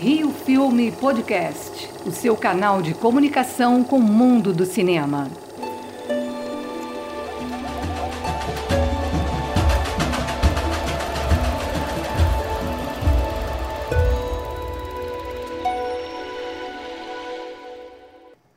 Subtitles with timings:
[0.00, 5.28] Rio Filme Podcast, o seu canal de comunicação com o mundo do cinema.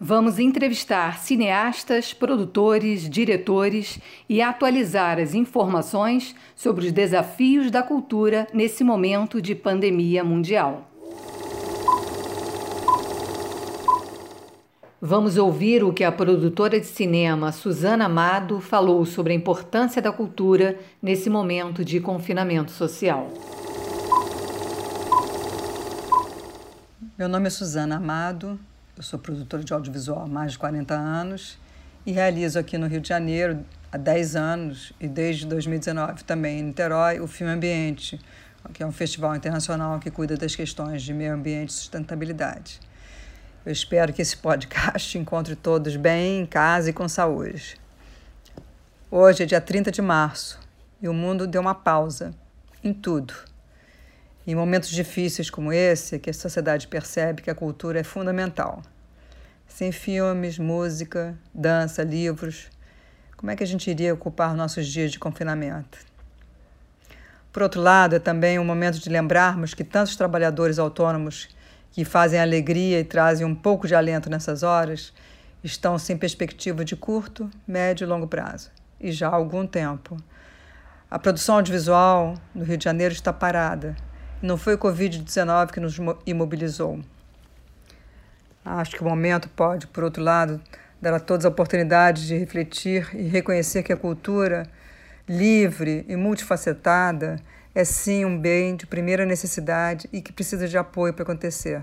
[0.00, 8.82] Vamos entrevistar cineastas, produtores, diretores e atualizar as informações sobre os desafios da cultura nesse
[8.82, 10.97] momento de pandemia mundial.
[15.00, 20.10] Vamos ouvir o que a produtora de cinema Suzana Amado falou sobre a importância da
[20.10, 23.32] cultura nesse momento de confinamento social.
[27.16, 28.58] Meu nome é Suzana Amado,
[28.96, 31.56] eu sou produtora de audiovisual há mais de 40 anos
[32.04, 36.62] e realizo aqui no Rio de Janeiro há 10 anos e desde 2019 também em
[36.64, 38.20] Niterói o Filme Ambiente,
[38.72, 42.87] que é um festival internacional que cuida das questões de meio ambiente e sustentabilidade.
[43.68, 47.76] Eu espero que esse podcast encontre todos bem, em casa e com saúde.
[49.10, 50.58] Hoje é dia 30 de março
[51.02, 52.34] e o mundo deu uma pausa
[52.82, 53.34] em tudo.
[54.46, 58.82] Em momentos difíceis como esse, que a sociedade percebe que a cultura é fundamental.
[59.66, 62.70] Sem filmes, música, dança, livros,
[63.36, 65.98] como é que a gente iria ocupar nossos dias de confinamento?
[67.52, 71.48] Por outro lado, é também um momento de lembrarmos que tantos trabalhadores autônomos
[71.92, 75.12] que fazem alegria e trazem um pouco de alento nessas horas
[75.62, 80.16] estão sem perspectiva de curto, médio e longo prazo, e já há algum tempo.
[81.10, 83.96] A produção audiovisual no Rio de Janeiro está parada
[84.40, 87.00] não foi o Covid-19 que nos imobilizou.
[88.64, 90.60] Acho que o momento pode, por outro lado,
[91.00, 94.68] dar a todos a oportunidade de refletir e reconhecer que a cultura
[95.28, 97.40] livre e multifacetada
[97.74, 101.82] é sim um bem de primeira necessidade e que precisa de apoio para acontecer.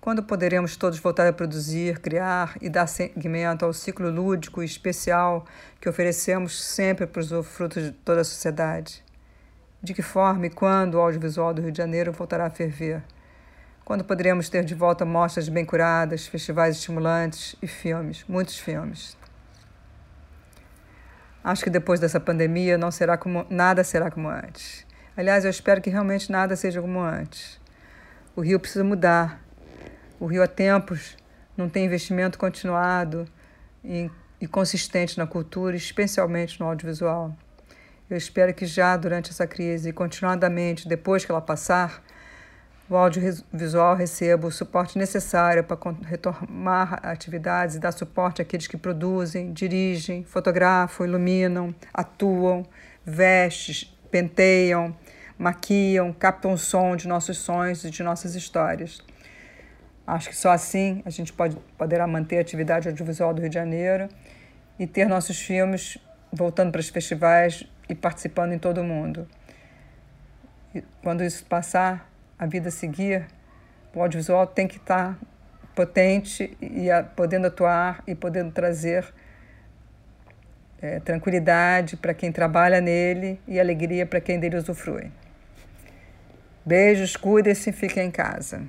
[0.00, 5.46] Quando poderemos todos voltar a produzir, criar e dar seguimento ao ciclo lúdico e especial
[5.80, 9.04] que oferecemos sempre para os frutos de toda a sociedade?
[9.80, 13.02] De que forma e quando o audiovisual do Rio de Janeiro voltará a ferver?
[13.84, 19.16] Quando poderemos ter de volta mostras bem curadas, festivais estimulantes e filmes, muitos filmes?
[21.44, 24.86] Acho que depois dessa pandemia não será como nada será como antes.
[25.16, 27.60] Aliás, eu espero que realmente nada seja como antes.
[28.34, 29.42] O Rio precisa mudar.
[30.20, 31.16] O Rio há tempos
[31.56, 33.26] não tem investimento continuado
[33.84, 34.10] e,
[34.40, 37.36] e consistente na cultura, especialmente no audiovisual.
[38.08, 42.02] Eu espero que já durante essa crise e continuadamente, depois que ela passar,
[42.88, 49.52] o audiovisual receba o suporte necessário para retomar atividades e dar suporte àqueles que produzem,
[49.52, 52.66] dirigem, fotografam, iluminam, atuam,
[53.04, 54.94] vestem, penteiam,
[55.38, 59.02] maquiam, captam o som de nossos sonhos e de nossas histórias.
[60.06, 63.54] Acho que só assim a gente pode, poderá manter a atividade audiovisual do Rio de
[63.54, 64.08] Janeiro
[64.78, 65.96] e ter nossos filmes
[66.32, 69.26] voltando para os festivais e participando em todo o mundo.
[70.74, 72.11] E quando isso passar,
[72.42, 73.24] a vida seguir,
[73.94, 75.16] o audiovisual tem que estar
[75.76, 79.06] potente e a, podendo atuar e podendo trazer
[80.80, 85.12] é, tranquilidade para quem trabalha nele e alegria para quem dele usufrui.
[86.66, 88.60] Beijos, cuidem-se e fiquem em casa.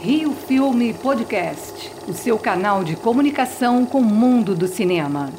[0.00, 5.32] Rio Filme Podcast, o seu canal de comunicação com o mundo do cinema.